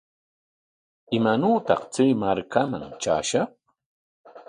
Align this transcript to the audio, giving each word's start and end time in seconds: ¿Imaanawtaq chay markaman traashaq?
¿Imaanawtaq 1.17 1.81
chay 1.93 2.11
markaman 2.21 2.83
traashaq? 3.01 3.49